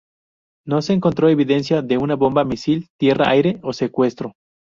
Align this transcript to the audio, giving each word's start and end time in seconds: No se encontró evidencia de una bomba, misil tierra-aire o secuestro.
No 0.65 0.81
se 0.81 0.93
encontró 0.93 1.29
evidencia 1.29 1.83
de 1.83 1.99
una 1.99 2.15
bomba, 2.15 2.43
misil 2.43 2.87
tierra-aire 2.97 3.59
o 3.61 3.71
secuestro. 3.71 4.33